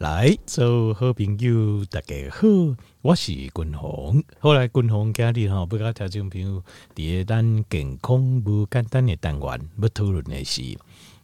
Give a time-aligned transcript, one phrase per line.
[0.00, 2.48] 来，做好朋友大家好，
[3.02, 4.24] 我是君鸿。
[4.38, 10.62] 后来君鸿今日吼，不甲听众朋友伫咱健康无简单的单元，要讨论的是，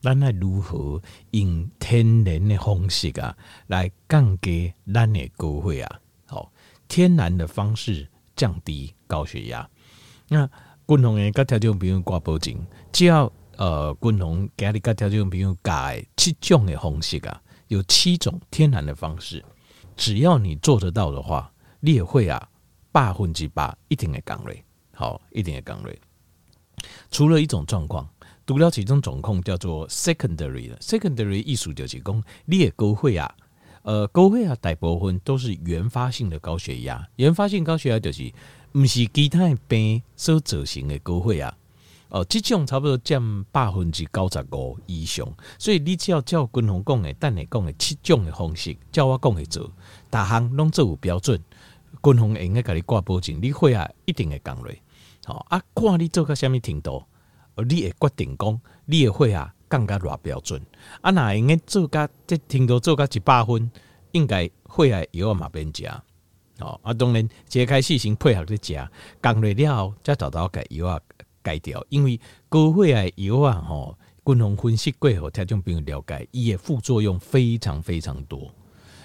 [0.02, 1.00] 咱来如何
[1.30, 3.34] 用天然的方式啊，
[3.68, 6.00] 来降低咱的高血压。
[6.26, 6.52] 好，
[6.86, 8.06] 天然的方式
[8.36, 9.66] 降低高血压。
[10.28, 10.46] 那
[10.86, 12.54] 君鸿诶，甲听众朋友挂保证，
[12.92, 15.72] 只要呃，君鸿今日甲听众朋友教
[16.14, 17.40] 七种的方式啊。
[17.68, 19.44] 有七种天然的方式，
[19.96, 22.48] 只要你做得到的话，你也会啊，
[22.92, 24.54] 百分之百一定会降落，
[24.92, 25.92] 好，一定会降落。
[27.10, 28.08] 除了一种状况，
[28.44, 33.34] 读了其中总控叫做 secondary 的 secondary 意思就是讲，你的高会啊，
[33.82, 38.32] 呃，高血压大部分都是原发性的高血压，原发性高血压就是
[38.72, 41.56] 不是其他病所造成的高会啊。
[42.08, 45.26] 哦，即种差不多占百分之九十五以上，
[45.58, 49.70] 所以你只要照军方讲的、等下讲的七种的方式，照我讲的做，
[50.08, 51.36] 大项拢做有标准，
[52.02, 54.72] 军方会用个给你挂保证，你血压一定会降落。
[55.24, 57.04] 好啊，看你做到什么程度，
[57.56, 60.62] 而你会决定讲你的血压降到偌标准。
[61.00, 63.68] 啊，那应该做到这程度做到一百分，
[64.12, 65.90] 应该血压药嘛免食。
[66.60, 68.88] 好啊，当然揭开始先配合的食，
[69.20, 71.00] 降落了后再找到个药啊。
[71.46, 78.52] 改掉，因为高血压药啊，吼，均衡分析过后，听众朋友了解，伊的副作用非常非常多。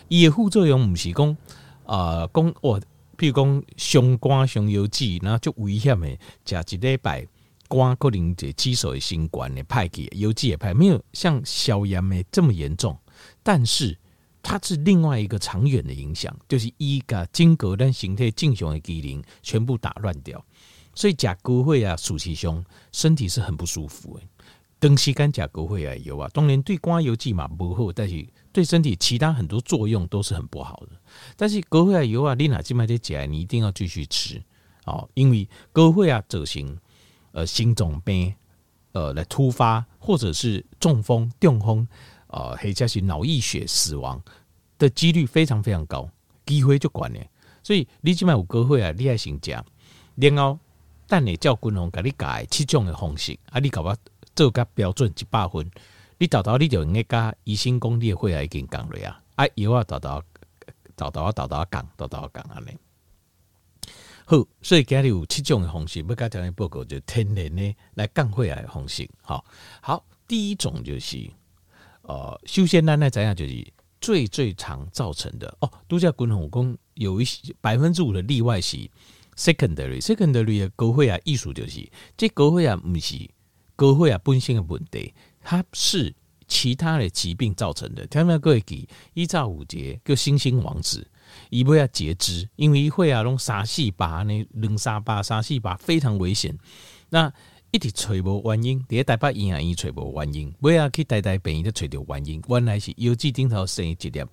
[0.08, 1.38] 伊的副作用毋是讲
[1.86, 2.82] 啊，讲、呃、哦，
[3.16, 7.28] 譬如讲上肝上油脂，然后就危险的，食一礼拜
[7.70, 12.98] 肝可能就肌肉的心管的派去，油脂也派，没有像消炎的这么严重。
[13.44, 13.96] 但是
[14.42, 20.44] 它是另外一个长远的影响，就是伊个整个咱形态正常的机能全部打乱掉。
[20.94, 24.24] 所以甲沟会啊，暑期胸身体是很不舒服的。
[24.80, 31.00] 长时间甲沟会啊油啊，当然对肝油脂嘛不好，但是对身体其他很多作用都是很不好的。
[31.38, 34.42] 但是沟会啊油啊，你哪今麦在吃，你一定要继续吃
[34.86, 36.76] 哦，因为高血压造成
[37.32, 38.34] 呃心脏病
[38.94, 41.88] 呃来突发，或者是中风、中风
[42.28, 44.20] 呃，或者是脑溢血死亡
[44.80, 46.10] 的几率非常非常高，
[46.44, 47.20] 机会就管了。
[47.62, 49.52] 所以你今麦有沟会啊，你爱先吃，
[50.16, 50.58] 然后。
[51.12, 53.94] 但你叫君鸿给你改七种的方式，啊，你搞我
[54.34, 55.70] 做个标准一百分，
[56.18, 60.24] 你找到你就应该加医生功的会来已经讲了呀，啊，有啊，找到
[60.96, 62.70] 找到找到讲找到讲安尼。
[64.24, 69.06] 好，所以今日有七种的方式，要甲条件报告就天然的来降血压的方式。
[69.22, 69.44] 好，
[69.82, 71.30] 好，第一种就是
[72.04, 78.90] 呃，首先咱来知影就是最最常造成的哦，都叫君鸿讲有一些百分之五的例外是。
[79.42, 83.28] Secondary，secondary 的高血压意思就是，这高血压不是
[83.76, 86.14] 高血压本身的问题，它是
[86.48, 88.06] 其他的疾病造成的。
[88.06, 91.08] 听没各位记，依照五节叫星星王子，
[91.50, 96.56] 伊不要截肢，因为血压拢三四百呢，两三百三四百非常危险。
[97.10, 97.34] 那
[97.72, 104.24] 一直找无原因，第一台北医院伊找无原因，不要去台大病院都找到原因，原来是腰肌顶头生一粒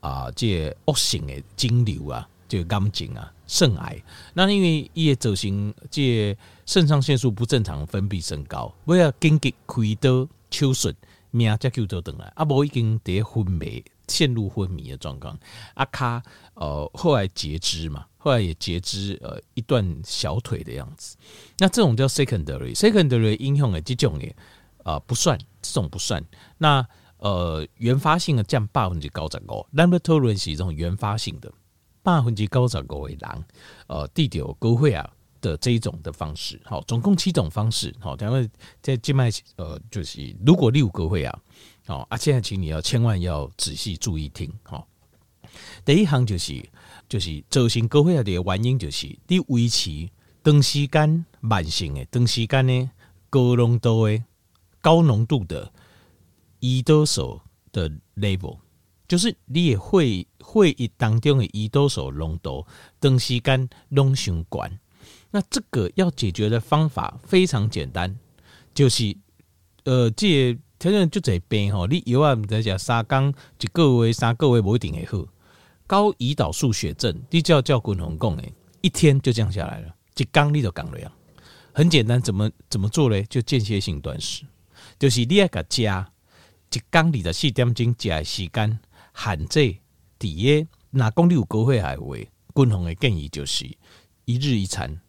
[0.00, 2.28] 啊，这恶性的肿瘤啊。
[2.50, 4.00] 就癌症啊，肾癌。
[4.34, 10.94] 那因为伊会造成这肾上腺素不正常分泌升高，为了紧急开刀手术，
[11.32, 12.32] 命才救得回来。
[12.36, 15.36] 啊，无已经得昏迷，陷入昏迷的状况。
[15.74, 16.22] 啊，卡
[16.54, 21.16] 呃后来截肢嘛，后来也截肢呃一段小腿的样子。
[21.58, 24.32] 那这种叫 secondary，secondary 英雄的这种的
[24.84, 26.24] 啊不算，这种不算。
[26.58, 26.86] 那
[27.18, 31.52] 呃原发性的占百分之九十五，laboratory 是一种原发性的。
[32.02, 33.44] 百分之九十五的人，
[33.86, 38.50] 呃，得到高血压的这一种的方式，好，总共七种方式，好，咱们
[38.82, 41.38] 在静脉，呃，就是如果你有高血压，
[41.86, 44.86] 好啊，现在请你要千万要仔细注意听，好，
[45.84, 46.62] 第一项就是
[47.08, 50.08] 就是造成高血压的原因就是你维持
[50.42, 52.90] 长时间慢性的长时间呢
[53.28, 54.22] 高浓度的
[54.80, 55.70] 高浓度的
[56.60, 57.40] 胰岛素
[57.72, 58.58] 的 level。
[59.10, 62.64] 就是你也会会议当中的胰岛素浓度
[63.00, 64.78] 长时间拢相关，
[65.32, 68.16] 那这个要解决的方法非常简单，
[68.72, 69.16] 就是
[69.82, 75.26] 呃，这条件就这病吼，你药啊唔得食三工一个月三个月不一定会好。
[75.88, 81.10] 高胰岛素血症，你只要叫君鸿讲诶，一天就降下来了，一工你就降了呀。
[81.72, 83.20] 很简单，怎么怎么做呢？
[83.24, 84.44] 就间歇性断食，
[85.00, 86.12] 就是你要个加
[86.70, 88.78] 一工二十四点钟食的时间。
[89.14, 89.76] 限制
[90.18, 92.16] 底下哪公里有高血压的话，
[92.54, 93.64] 均衡的建议就是
[94.24, 95.00] 一日一餐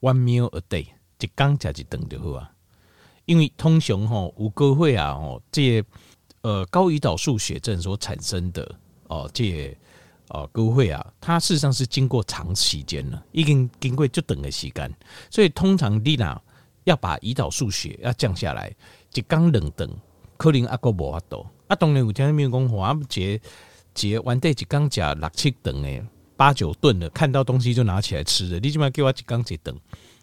[0.00, 0.86] ，one meal a day，
[1.18, 2.50] 一工食一顿就好啊。
[3.24, 5.88] 因为通常吼有高血压吼，这个、
[6.42, 8.74] 呃高胰岛素血症所产生的
[9.06, 9.76] 哦，这
[10.28, 14.92] 哦高血啊，它事实上是经过长时间了，已经经过就等的时间，
[15.30, 16.40] 所以通常你呐
[16.84, 18.74] 要把胰岛素血要降下来，
[19.14, 19.88] 一缸两等，
[20.42, 21.46] 可能阿个无法度。
[21.68, 23.40] 啊，当然有听民讲话，节
[23.94, 26.02] 节完对一缸加六七顿诶，
[26.36, 29.78] 八九顿的，看到东西就拿起来吃的，你起码给我一缸一等，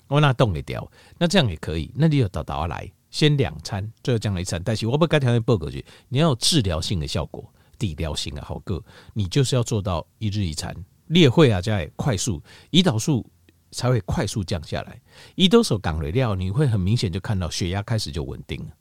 [0.09, 0.85] 我那冻得掉，
[1.17, 2.91] 那这样也可以，那你就倒倒来。
[3.09, 5.83] 先两餐，最后降了一餐，但是我不该条件报过去。
[6.09, 7.49] 你要有治疗性的效果，
[7.79, 8.83] 治疗性的好个，
[9.13, 10.75] 你就是要做到一日一餐，
[11.07, 13.25] 裂会啊，才快速胰岛素
[13.71, 15.01] 才会快速降下来。
[15.37, 18.71] 胰岛素降了料，你会很明显就看到血压开始就稳定了。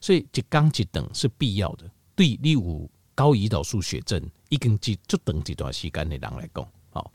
[0.00, 7.12] 所以一缸一等是必要的，对你有高胰岛素血症，一根就就等这段时间的人来讲，好，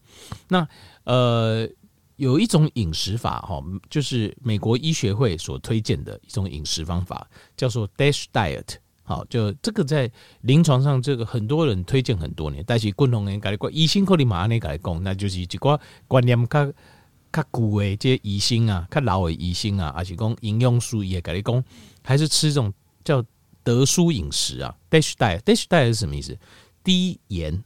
[0.47, 0.67] 那
[1.03, 1.69] 呃。
[2.17, 8.75] 有一种饮食法哈，就是美国医学会所推荐的一种饮食方法，叫做 DASH diet。
[9.01, 10.11] 好，就这个在
[10.41, 16.37] 临床上，这个很多人推荐很多年，但是共同人改过医生可能马上来改讲，那就是一个观念
[17.31, 21.63] 较古诶，这些医生啊，较老的医生啊，还是讲营养师也改讲，
[22.03, 22.73] 还是吃这种
[23.03, 23.23] 叫
[23.63, 25.39] 德蔬饮食啊，DASH diet。
[25.41, 26.37] DASH diet 是什么意思？
[26.83, 27.63] 低盐、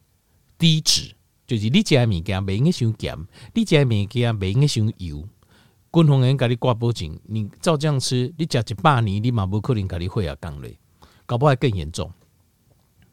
[0.57, 1.13] 低脂。
[1.47, 3.15] 就是你食的物件，袂用去伤咸；
[3.53, 5.27] 你食的物件，袂用去伤油。
[5.93, 10.75] 军方人甲你挂保证，你照这样吃，你食一百年，你嘛无可能甲你血压降嘞，
[11.27, 12.11] 搞不好还更严重。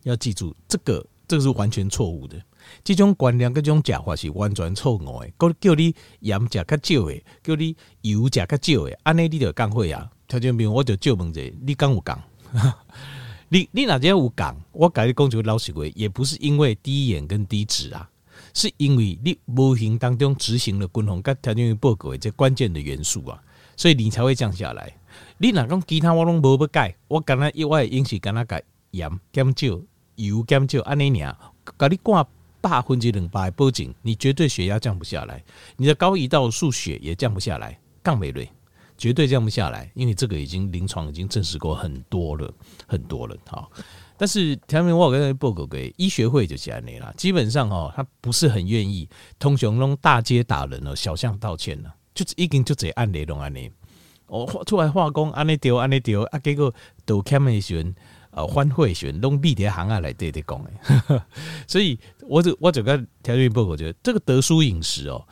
[0.04, 2.43] 要记住，这个这个是完全错误的。
[2.85, 5.31] 这种观念、这种讲法是完全错误的。
[5.38, 10.11] 叫叫你盐食较少的，叫你油食较少的，安尼你就降血压。
[10.29, 12.23] 条件比如我就就问者，你敢有降？
[13.49, 14.56] 你你哪只有降？
[14.73, 18.09] 我甲你讲句老实话，也不是因为低盐跟低脂啊。
[18.55, 23.43] 是因为你无形当中执行了均衡跟条件报告的这关键的元素啊，
[23.76, 24.93] 所以你才会降下来。
[25.38, 29.81] 你哪讲其他我拢无要改，我刚才意外饮食刚才改盐减少
[30.17, 31.35] 油减少安尼尔，
[31.79, 32.26] 甲你挂
[32.62, 35.44] 百分之两百的保证，你绝对血压降不下来，
[35.76, 38.49] 你的高胰岛素血也降不下来，降美瑞，
[38.97, 42.50] 绝对降不下来，因为这个已经临床已经证实过很多了，
[42.87, 43.69] 很多了，哈。
[44.17, 49.09] 但是条明我跟他报告给医学会就这样啦，基本上哦，他不是很愿意
[49.41, 53.69] 通雄弄大街打人哦，小巷道歉了，就已经就这按内容按呢，
[54.29, 56.73] 我出来化工按呢丢按呢丢啊，结果
[57.05, 57.93] 都开门选
[58.32, 61.23] 呃欢会选弄地铁行啊来对对讲诶，
[61.67, 61.99] 所以
[62.29, 65.25] 我就我整个条明报告觉得这个德蔬饮食哦，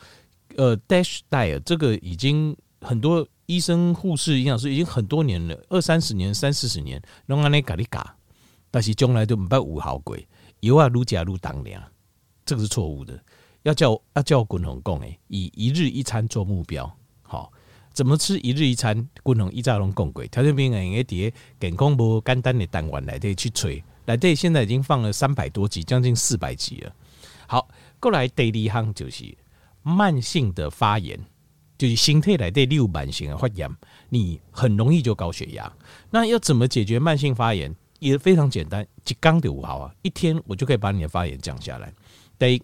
[0.55, 8.15] 呃 Dash Diet 这个已经很多医生护士营养师已经很多年了，二三十年三四十年弄安尼咖哩咖。
[8.73, 10.17] 但是将来都唔捌有效果，
[10.61, 11.83] 油啊愈加愈重量，
[12.45, 13.21] 这个是错误的。
[13.63, 16.89] 要叫要叫军宏讲诶，以一日一餐做目标，
[17.21, 17.51] 好，
[17.93, 18.95] 怎么吃一日一餐？
[18.95, 26.95] 军宏一早拢讲过，条件兵诶，也伫健康无简单的单元内底去吹，内底现在已经放了三百多集，将近四百集了。
[27.47, 27.67] 好，
[27.99, 29.37] 过来第二项就是
[29.83, 31.19] 慢性的发炎，
[31.77, 33.69] 就是身体内底有慢性的发炎，
[34.09, 35.71] 你很容易就高血压。
[36.09, 37.75] 那要怎么解决慢性发炎？
[37.99, 39.93] 也非常简单，一缸就有效啊！
[40.01, 41.93] 一天我就可以把你的发炎降下来。
[42.39, 42.63] 第一，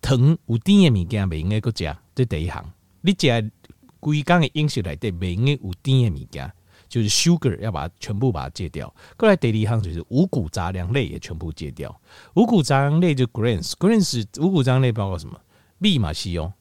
[0.00, 2.64] 糖有甜的物件，袂用个食，这第一行。
[3.00, 3.50] 你食
[4.00, 6.52] 规缸的饮食内底袂用有甜的物件，
[6.88, 8.92] 就是 sugar 要把它全部把它戒掉。
[9.16, 11.94] 过来第二行就是五谷杂粮类也全部戒掉。
[12.34, 15.40] 五谷杂粮类就 grains，grains 五谷杂粮类包括什么？
[15.78, 16.52] 米嘛西哦，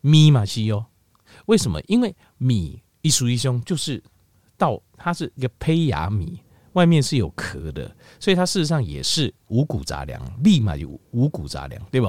[0.00, 0.86] 米嘛西哦。
[1.46, 1.80] 为什么？
[1.88, 4.02] 因为米一熟一兄就是
[4.56, 6.40] 稻，它是一个胚芽米。
[6.74, 12.06] 外面是有壳的，所以它事实上也是五谷杂粮，立马有五谷杂粮，对不？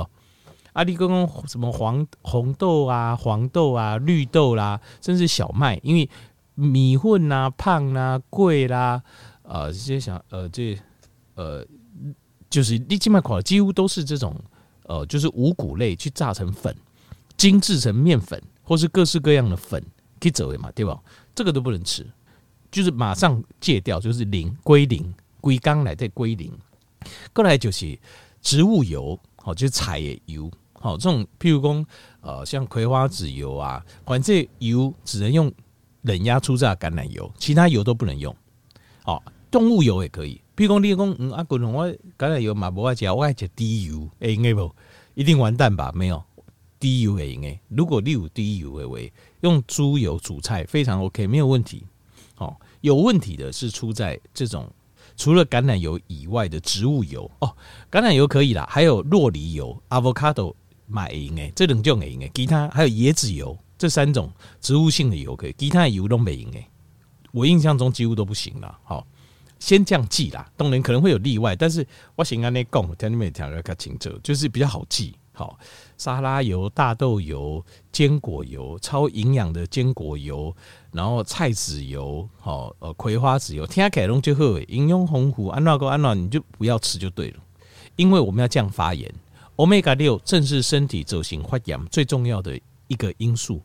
[0.73, 6.09] 阿里公什么黄红豆啊、黄豆啊、绿豆啦，甚至小麦，因为
[6.55, 9.01] 米混啊、胖啊、贵啦，
[9.43, 10.77] 呃，这些想呃这
[11.35, 11.65] 呃，
[12.49, 14.35] 就是你起码款几乎都是这种
[14.83, 16.75] 呃，就是五谷类去榨成粉，
[17.37, 19.81] 精制成面粉，或是各式各样的粉，
[20.19, 20.99] 可以走的嘛，对吧？
[21.33, 22.05] 这个都不能吃。
[22.69, 26.49] 就是马上戒掉，就是零归零，归刚来再归零。
[27.33, 27.97] 过来就是
[28.41, 30.49] 植物油，好，就是菜的油，
[30.81, 31.85] 好，这种譬如说，
[32.21, 35.51] 呃，像葵花籽油啊，反正油只能用
[36.01, 38.35] 冷压初榨橄榄油，其他油都不能用。
[39.05, 39.21] 哦，
[39.51, 44.73] 动物油也可以，譬如说你讲，嗯，阿古龙，我橄榄油嘛不爱吃，我爱吃低油，哎，应该不，
[45.13, 45.91] 一定完蛋吧？
[45.93, 46.21] 没有
[46.79, 47.59] 低油也应该。
[47.69, 48.97] 如果你有低油的话，
[49.41, 51.85] 用猪油煮菜非常 OK，没有问题。
[52.37, 54.67] 哦，有问题的是出在这种
[55.15, 57.55] 除了橄榄油以外的植物油哦，
[57.91, 60.55] 橄榄油可以啦，还有酪梨油、avocado
[60.91, 66.67] 买用诶，这两种会用诶，其他还有椰子油这三种植物性的油可以，其他的油都没用诶，
[67.31, 68.77] 我印象中几乎都不行了。
[68.83, 69.07] 好，
[69.59, 75.15] 先这样记啦，当然可能会有例外，但是我先跟你讲，听你们讲的较清楚，就是比较好记。
[75.33, 75.57] 好，
[75.97, 80.53] 沙拉油、大豆油、坚果油、超营养的坚果油，
[80.91, 87.37] 然后菜籽油，好呃葵花籽油，听起来拢就好，营养丰富，安那个安那你就不要吃就对了，
[87.95, 88.93] 因为我们要降发
[89.57, 93.61] Omega 六正是身体走形发炎最重要的一个因素，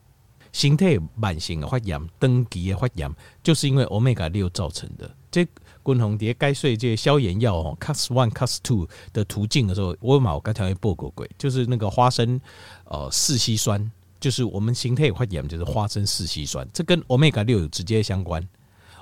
[0.52, 3.10] 形态慢性的发炎、登记的发炎，
[3.42, 5.10] 就是因为 Omega 六造成的。
[5.30, 5.46] 这
[5.82, 12.40] 滚红蝶该睡这些消炎药哦，Cas one、Cas two 的途径的时候，我有刚才播过鬼，就是那个花生
[12.86, 18.46] 呃四烯酸，就是我们形态发炎就是花生四烯酸，这跟 Omega 六有直接相关。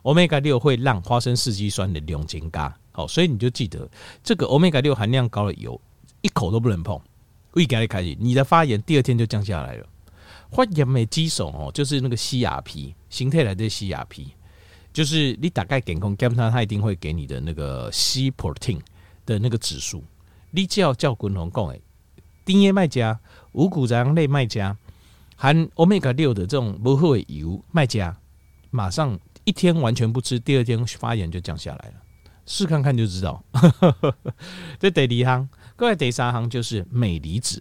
[0.02, 3.88] Omega 六会让花生四烯酸的量增加，好，所以你就记得
[4.22, 5.80] 这个 Omega 六含量高的油。
[6.24, 6.98] 一口都不能碰，
[7.52, 9.86] 胃感开始，你的发炎第二天就降下来了。
[10.50, 14.28] 发炎的基础哦，就是那个 CRP 形态来的 CRP，
[14.90, 18.80] 就是你大概健康检查，他一定会给你的那个 C protein
[19.26, 20.02] 的那个指数。
[20.50, 21.82] 你只要叫滚红讲诶，
[22.42, 23.20] 丁叶卖家
[23.52, 24.74] 五谷杂粮类卖家
[25.36, 28.16] 含欧米伽六的这种不好的油卖家，
[28.70, 31.94] 马上一天完全不吃，第二天发炎就降下来了。
[32.46, 33.44] 试看看就知道。
[34.80, 35.48] 这第二行。
[35.76, 37.60] 各位，第三行就是镁离子，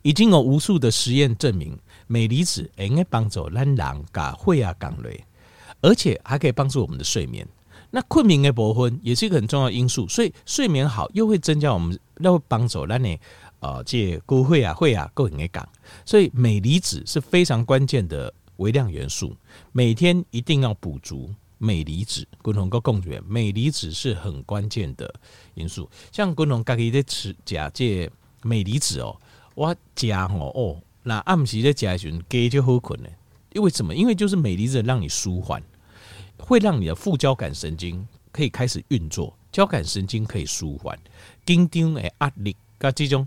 [0.00, 3.76] 已经有无数的实验证明，镁离子应该帮助咱人
[4.14, 5.12] 甲血压降落，
[5.82, 7.46] 而且还可以帮助我们的睡眠。
[7.90, 13.18] 那困眠的部分也是一个很重要因素，所以睡眠好又会增加我们，又会帮助咱的
[13.60, 15.68] 呃这骨血啊会啊够能够降。
[16.06, 19.36] 所以镁离子是非常关键的微量元素，
[19.70, 21.30] 每天一定要补足。
[21.64, 25.12] 镁离子，共同个共源，镁离子是很关键的
[25.54, 25.88] 因素。
[26.12, 28.10] 像共同家己在吃假借
[28.42, 29.16] 镁离子哦，
[29.54, 33.08] 我加哦哦，那暗时在加时给就好困呢。
[33.54, 33.94] 因为什么？
[33.94, 35.62] 因为就是镁离子让你舒缓，
[36.38, 40.98] 会让你的副交感神经可以开始运作，交感神经可以舒缓，
[41.46, 43.26] 紧张的压力跟这种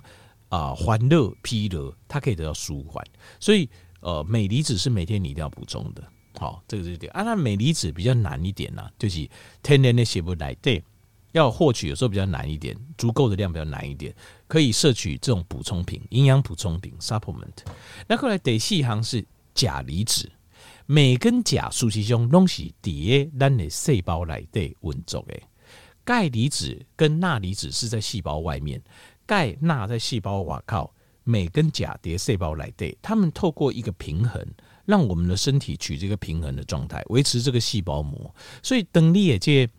[0.50, 3.04] 啊欢乐疲劳，它可以得到舒缓。
[3.40, 3.68] 所以
[4.02, 6.04] 呃，镁离子是每天你一定要补充的。
[6.40, 7.24] 好，这个是点啊。
[7.24, 9.28] 那镁离子比较难一点呢、就是
[9.64, 10.84] 天然的写不来，对，
[11.32, 14.14] 要获取有时候比较难一点，足够的量比较难一点，
[14.48, 17.66] 可以摄取这种补充品，营养补充品 （supplement）。
[18.08, 19.26] 那后来第四行是
[19.56, 20.32] 钾离子，
[20.86, 25.44] 镁跟钾属其中东西底下咱的细胞来对稳作诶。
[26.06, 28.82] 钙离子跟钠离子是在细胞外面，
[29.26, 34.42] 钙钠在细胞外靠，镁跟钾叠细胞来对，他们透过一个平衡。
[34.88, 38.34] 让我们的身体取这个平衡的状态，维持这个细胞膜。
[38.64, 39.70] 所以，等你也借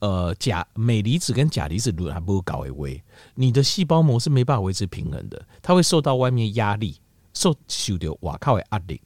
[0.00, 3.02] 呃钾镁离子跟钾离子如果还不够高一位，
[3.34, 7.00] 你的细胞膜是没办法维持平衡的，它会受到外面压力，
[7.32, 9.00] 受受到外靠的压力，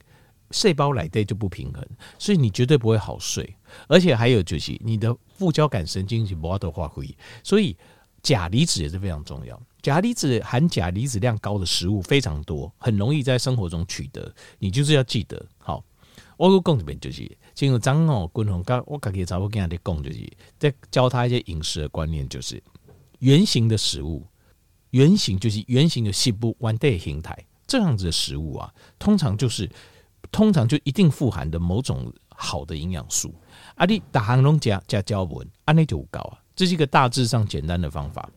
[0.51, 1.81] 细胞来对就不平衡，
[2.19, 3.55] 所以你绝对不会好睡。
[3.87, 7.07] 而且还有就是你的副交感神经是无法度发挥，
[7.41, 7.75] 所以
[8.23, 9.61] 钾离子也是非常重要。
[9.81, 14.33] 钾离子含钾离子量高的食物非常多，很容易在生活中取得。
[14.57, 15.83] 你就是要记得，好，
[16.37, 22.63] 我讲这边就是，进入张哦，共同刚我刚给查某跟他讲就是，在教他一些饮食的观念，就是
[23.19, 24.25] 圆形的食物，
[24.91, 27.37] 圆形就是圆形的细部完的形态，
[27.67, 29.69] 这样子的食物啊，通常就是
[30.31, 33.33] 通常就一定富含的某种好的营养素。
[33.75, 38.29] 啊，你大行拢加加胶原，安尼就有够啊，这是一个大致上简单的方法。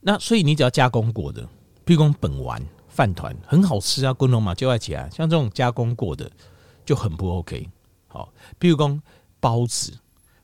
[0.00, 1.42] 那所以你只要加工过的，
[1.84, 6.30] 譬如讲本丸饭团很好吃啊，滚龙嘛就爱起来，像这种加工过的
[6.84, 7.68] 就很不 OK。
[8.06, 9.02] 好，譬如讲
[9.40, 9.92] 包子、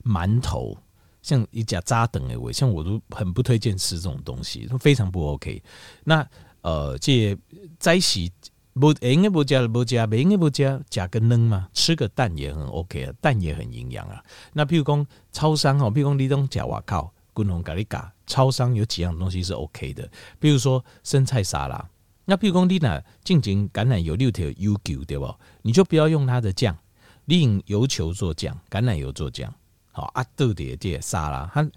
[0.03, 0.77] 馒头，
[1.21, 5.61] 像一家扎等的味，像我都很不推荐吃这种东西，都非常不 OK。
[6.03, 6.27] 那
[6.61, 7.37] 呃，这
[7.79, 8.31] 在洗
[8.79, 14.23] 不应该不加不加，不应该不加加个嫩嘛，吃个蛋也很 OK 啊，蛋也很营养啊。
[14.53, 17.11] 那譬如讲超商哦，譬如讲你种加瓦靠。
[17.33, 21.85] 滚红咖喱咖，超商有几样东西是 OK 的，比如说生菜沙拉。
[22.23, 25.35] 那譬如讲你呢，进行橄榄油六条 U 九对不？
[25.61, 26.77] 你就不要用它的酱，
[27.25, 29.53] 你用油球做酱，橄榄油做酱。
[29.91, 31.69] 好啊，豆碟这沙拉，它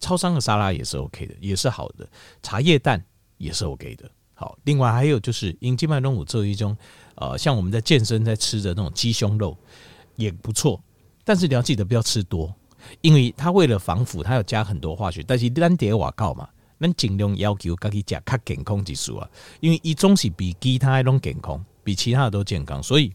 [0.00, 2.06] 超商的沙拉也是 OK 的，也是好的。
[2.42, 3.02] 茶叶蛋
[3.38, 4.10] 也是 OK 的。
[4.38, 6.76] 好，另外还有就是，因金麦东五做一种，
[7.14, 9.56] 呃，像我们在健身在吃的那种鸡胸肉
[10.14, 10.78] 也不错，
[11.24, 12.54] 但是你要记得不要吃多。
[13.00, 16.46] 因为它为了防腐，它要加很多化学，但是咱得瓦告嘛，
[16.78, 19.28] 咱尽量要求自己吃较健康之数啊。
[19.60, 23.10] 因为一种是比其他的拢健康，比其他的都健康，所以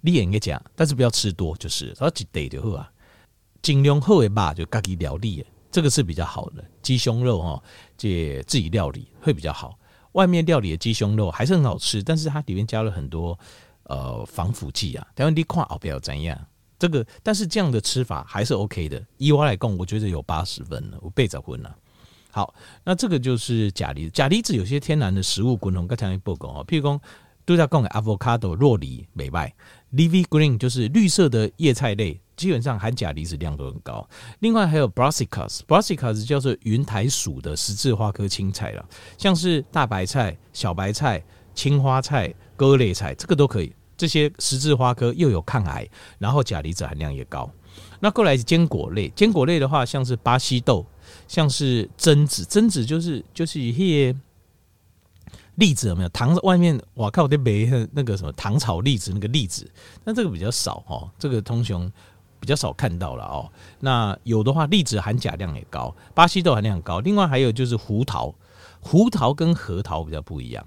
[0.00, 2.88] 你也应该讲，但是不要吃多，就是它一袋就好啊。
[3.60, 6.64] 尽量好的吧，就自己料理，这个是比较好的。
[6.80, 7.62] 鸡胸肉哈，
[7.98, 9.76] 这自己料理会比较好。
[10.12, 13.38] 外面料理的鸡胸肉还是很好吃，但是它里面加了很多
[13.84, 15.06] 呃防腐剂啊。
[15.14, 16.38] 但是你看后边怎样？
[16.78, 19.02] 这个，但是这样的吃法还是 OK 的。
[19.18, 21.76] 以我来讲，我觉得有八十分了，我背着分了。
[22.30, 24.10] 好，那这个就是钾离子。
[24.10, 27.00] 钾离子有些天然的食物，共同刚才报告啊，譬如讲
[27.50, 29.52] 都在讲 avocado 酪梨、美麦
[29.94, 34.08] leafy green 就是绿色的叶菜类，基本上含钾离子量都很高。
[34.38, 38.88] 另外还有 brassicas，brassicas 叫做云台属的十字花科青菜了，
[39.18, 41.20] 像是大白菜、小白菜、
[41.52, 43.74] 青花菜、各类菜，这个都可以。
[43.96, 45.84] 这些十字花科又有抗癌，
[46.20, 47.50] 然后钾离子含量也高。
[47.98, 50.86] 那过来是坚果类，坚果类的话，像是巴西豆，
[51.26, 54.14] 像是榛子，榛子就是就是一些
[55.60, 56.08] 栗子有没有？
[56.08, 59.70] 糖外面我靠，我得买那个什么糖炒栗子那个栗子，
[60.02, 61.92] 但这个比较少哦，这个通常
[62.40, 63.48] 比较少看到了哦。
[63.78, 66.98] 那有的话，栗子含钾量也高，巴西豆含量高。
[67.00, 68.34] 另外还有就是胡桃，
[68.80, 70.66] 胡桃跟核桃比较不一样。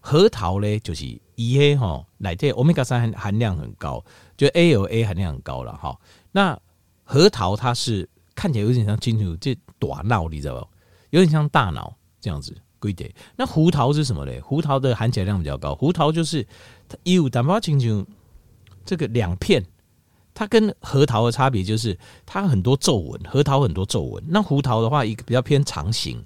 [0.00, 4.04] 核桃嘞，就是伊黑哈，来这欧米伽三含含量很高，
[4.36, 5.98] 就 ALA 含量很高了哈。
[6.30, 6.58] 那
[7.04, 10.68] 核桃它是看起来有点像金属，这大脑你知道不？
[11.10, 13.08] 有点像大脑这样子规点。
[13.36, 14.40] 那胡桃是什么嘞？
[14.40, 16.44] 胡桃的含钾量比较高，胡桃就是
[16.88, 18.04] 它有淡薄清楚
[18.84, 19.64] 这个两片，
[20.34, 21.96] 它跟核桃的差别就是
[22.26, 24.22] 它很多皱纹，核桃很多皱纹。
[24.26, 26.20] 那胡桃的话，一个比较偏长形，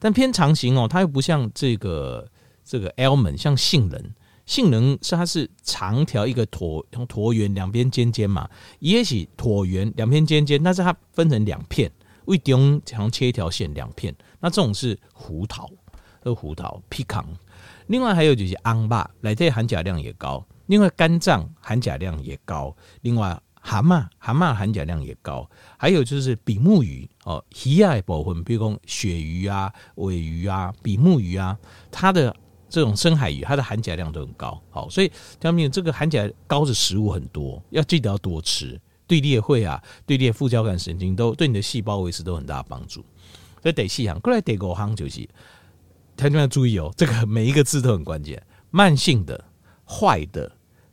[0.00, 2.28] 但偏长形哦，它又不像这个。
[2.64, 4.14] 这个 almond 像杏仁，
[4.46, 11.90] 杏仁是它是长条一个椭，椭圆两边尖尖嘛，也许椭圆两边尖尖，但是它分成两片，
[12.26, 15.68] 为中长切一条线两片，那这种是胡桃，
[16.22, 17.24] 这个胡桃 pecan。
[17.88, 31.58] 另外还有就是昂巴，来这含钾量也高，另外肝脏含钾量也高，另外蛤蟆蛤蟆含钾量也高，还有就是比目鱼哦，鱼啊部分，比如说鳕鱼啊、尾鱼啊、比目鱼啊，
[31.90, 32.34] 它的。
[32.74, 43.04] 这种深海鱼，它的含钾量都很高，好，所以他们这个含钾高的食物很多，要记得要多吃，对裂会啊，对裂副交感神经都对你的细胞维持都很大帮助。
[43.60, 45.28] 所以得细行，过来得五行就是，
[46.22, 48.40] 大家要注意哦，这个每一个字都很关键。
[48.70, 49.44] 慢性的、
[49.84, 50.50] 坏的、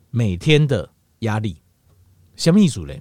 [0.10, 1.62] 每天的压力，
[2.36, 2.96] 什么意思呢？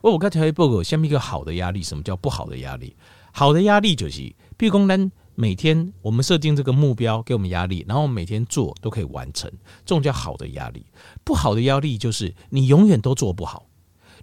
[0.00, 2.94] 我我刚才报告，下面一个好的压力，什么叫不好的压力？
[3.32, 4.20] 好的压力就是，
[4.56, 5.10] 譬如说。
[5.38, 9.50] 每天我们设定这个目标，给我们压力，然后每天做都可以完成，
[9.84, 10.86] 这种叫好的压力。
[11.24, 13.66] 不好的压力就是你永远都做不好，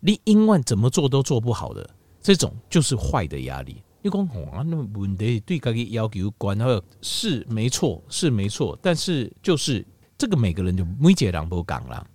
[0.01, 1.87] 你永远怎么做都做不好的，
[2.19, 3.83] 这种就是坏的压力。
[4.03, 9.85] 你讲哇，那问题对家己要求高，然后是没错，是没错，但是就是
[10.17, 12.05] 这个每个人就每个人不讲了。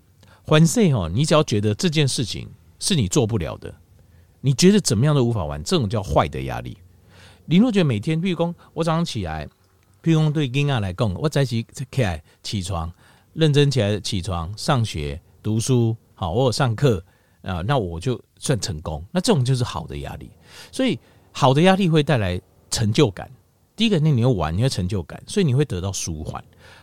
[0.44, 2.46] 反正哦，你只要觉得这件事情
[2.79, 3.74] 是你做不了的，
[4.42, 6.77] 你觉得怎么样都无法完，这种叫坏的压力。
[7.46, 9.46] 你若觉得每天，譬如讲我早上起来，
[10.03, 12.92] 譬如讲对婴儿来讲，我早起起来起床，
[13.33, 17.03] 认真起来起床上学读书，好，我有上课
[17.40, 19.03] 啊，那我就算成功。
[19.11, 20.31] 那这种就是好的压力，
[20.70, 20.98] 所以
[21.38, 23.31] 好的压力会带来成就感。
[23.77, 26.42] 第一个，那你要玩，你要成就感，所以你会得到舒缓。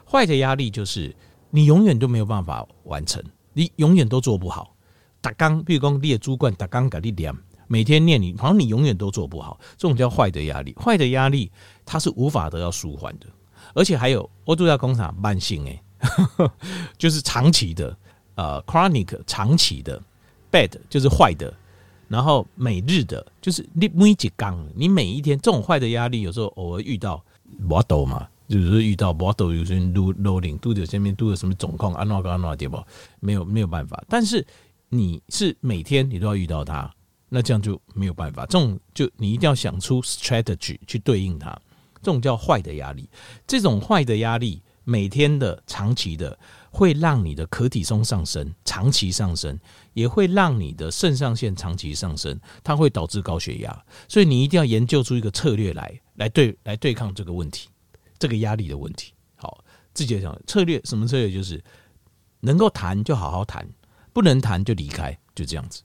[0.10, 1.14] 坏的压力就是
[1.50, 4.74] 你永远都没有办法完成，你永远都做不好。
[5.20, 7.36] 打刚，譬如说你的主管打刚给你念。
[7.68, 10.74] 每天念你，好像你永远都做不好，这种叫坏的压力。
[10.80, 11.52] 坏的压力
[11.86, 13.26] 它是无法得到舒缓的，
[13.74, 15.82] 而且还有欧度亚工厂慢性诶，
[16.98, 17.98] 就是长期的，
[18.36, 20.02] 呃，chronic 长期的
[20.50, 21.54] ，bad 就是坏的，
[22.08, 27.24] 然后每日的，就是你每几缸，你每一天这种坏的压力，有时候偶尔遇到
[27.60, 32.84] 摩斗嘛，就是遇到摩斗，有些人撸撸领肚子下面肚子什么肿况，安诺个安诺对不？
[33.20, 34.46] 没有没有办法，但是
[34.90, 36.92] 你是每天你都要遇到它。
[37.28, 41.50] 那这样就没有办法，这种就你一定要想出 strategy 去对应它，
[42.02, 43.10] 这种叫坏的压力。
[43.48, 46.38] 这种坏的压力，每天的、长期的，
[46.76, 49.58] 会让你的可体松上升，长期上升，
[49.94, 53.86] 也会让你的肾上腺长期上升，它会导致高血压。
[54.10, 57.70] 所以你一定要研究出一个策略来，来对来对抗这个问题，
[58.20, 59.14] 这个压力的问题。
[59.38, 61.32] 好，自己想策略，什么策略？
[61.32, 61.64] 就是
[62.42, 63.66] 能够谈就好好谈，
[64.12, 65.82] 不能谈就离开，就这样子。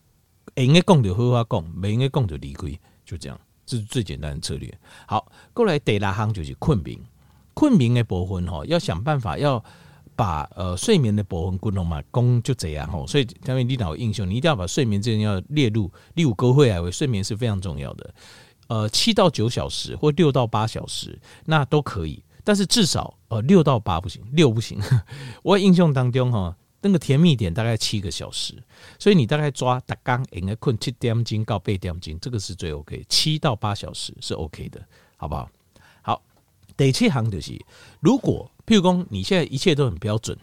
[0.57, 2.67] 应该讲就好好讲，没应该讲就离开，
[3.05, 4.77] 就这样，这是最简单的策略。
[5.07, 6.99] 好，过来第六项就是困眠，
[7.55, 9.65] 困眠的部分哈，要想办法要
[10.21, 13.07] 把呃睡眠的部分功能嘛，讲就这样吼。
[13.07, 18.15] 所以，下面你脑印象，你一定要把睡眠这件要列入第五个会啊，睡眠是非常重要的。
[18.69, 24.79] 呃，七到九小时或六到八小时那都可以，但是至少呃六到八不行，六不行。
[25.43, 26.55] 我印象当中哈。
[26.83, 28.55] 那个甜蜜点大概七个小时，
[28.99, 34.83] 所以你大概抓打刚应该困七点钟到八点钟，这个是最 OK，七到八小时是 OK 的，
[35.19, 35.51] 好不好？
[36.01, 36.23] 好，
[36.79, 37.63] 第七行就是，
[38.01, 40.39] 如果譬如说你现在一切都很标准，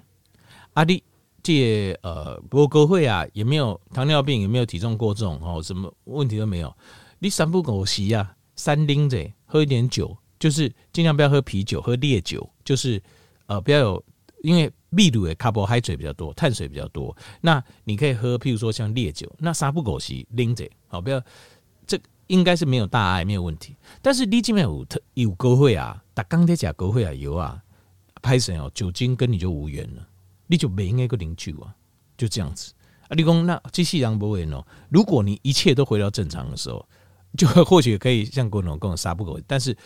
[0.74, 1.02] 啊，你
[1.42, 6.76] 这呃不高血压，也没有糖尿病，也没有体重过重哦，什么问题都没有。
[7.20, 13.02] 你三不五时啊，三拎着喝一点酒，就是尽量不要喝啤酒，喝烈酒，就是
[13.46, 14.04] 呃不要有，
[14.44, 17.16] 因为秘鲁的 carbohydrate 比较多，碳水比较多。
[17.40, 21.24] 那你可以喝，譬如说像烈酒，那三不五时拎着，好不要，
[21.86, 23.74] 这应该是没有大碍，没有问题。
[24.02, 27.64] 但是你这边有特有高会啊，打钢铁甲高会啊油啊，
[28.28, 30.06] 拍神哦，酒精跟你就无缘了，
[30.48, 31.74] 你就没应该个零酒啊，
[32.18, 32.74] 就这样子
[33.08, 33.16] 啊。
[33.16, 36.86] 你讲那机器人不会哦，如果你一切都回到正常的时候。
[37.38, 39.78] 就或许可以像郭总跟我杀不狗，但是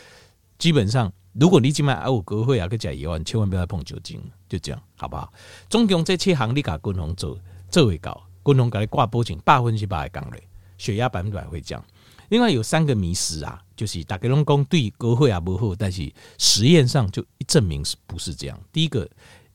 [0.57, 5.33] 基本上，如果你今晚有高血压去吃药，你千万不要碰酒精，就这样，好不好？
[5.67, 11.83] 总共这七行你给郭总做做为高，郭总给你挂保证，百分之百的降嘞，血压百分之百会降。
[12.31, 18.57] 另外有三个迷思啊，就是大家拢讲对高血压不好，但是实验上就证明是不是这样？
[18.71, 19.05] 第一个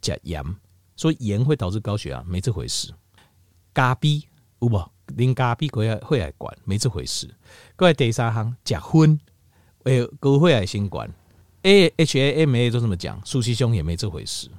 [0.03, 0.45] 加盐，
[0.95, 2.93] 说盐会导致高血压，没这回事。
[3.73, 4.23] 咖啡
[4.61, 4.91] 有无？
[5.17, 7.35] 啉咖啡高血会来管，没这回事。
[7.77, 9.19] 各位第三行，食薰，
[9.85, 11.11] 诶，高血压先管。
[11.63, 14.51] A H A M A 都这么讲，苏西兄也没这回事。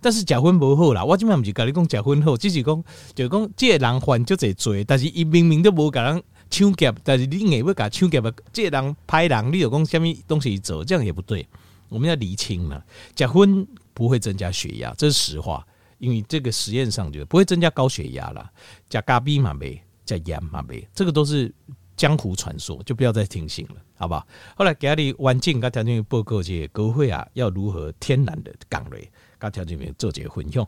[0.00, 2.84] 但是食薰不好啦，我今晚不是跟你讲食薰好，只是讲
[3.16, 8.20] 就是讲这个人患就这罪，但是伊明明都无甲人抢劫，但是你硬要甲抢劫，
[8.52, 11.46] 这个人歹人，你就讲什么东西做，这样也不对。
[11.88, 12.84] 我们要厘清了，
[13.14, 15.66] 结婚不会增加血压，这是实话。
[15.98, 18.48] 因为这个实验上就不会增加高血压了，
[18.88, 21.52] 加咖啡嘛没，加盐嘛没，这个都是
[21.96, 24.24] 江湖传说，就不要再听信了，好不好？
[24.54, 29.00] 后来给你环境跟条件报告，这高血压要如何天然的降落，
[29.40, 30.64] 跟条件做这个分享。